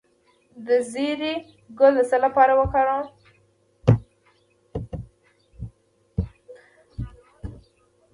[0.67, 1.33] د زیرې
[1.79, 3.05] ګل د څه لپاره وکاروم؟